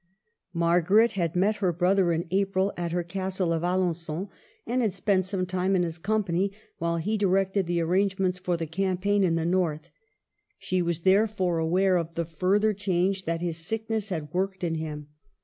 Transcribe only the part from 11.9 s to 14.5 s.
of the further change that his sick ness had